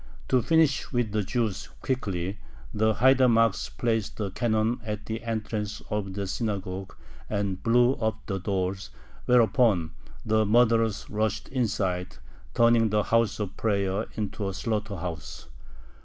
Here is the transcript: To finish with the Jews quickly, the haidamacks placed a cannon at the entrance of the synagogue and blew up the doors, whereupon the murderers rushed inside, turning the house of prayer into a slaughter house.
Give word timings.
To 0.29 0.41
finish 0.41 0.91
with 0.91 1.11
the 1.11 1.21
Jews 1.21 1.69
quickly, 1.83 2.39
the 2.73 2.95
haidamacks 2.95 3.69
placed 3.69 4.19
a 4.19 4.31
cannon 4.31 4.79
at 4.83 5.05
the 5.05 5.21
entrance 5.21 5.83
of 5.91 6.13
the 6.13 6.25
synagogue 6.25 6.95
and 7.29 7.61
blew 7.61 7.93
up 7.93 8.25
the 8.25 8.39
doors, 8.39 8.89
whereupon 9.25 9.91
the 10.25 10.43
murderers 10.43 11.07
rushed 11.07 11.49
inside, 11.49 12.17
turning 12.55 12.89
the 12.89 13.03
house 13.03 13.39
of 13.39 13.55
prayer 13.57 14.07
into 14.17 14.49
a 14.49 14.55
slaughter 14.55 14.95
house. 14.97 15.45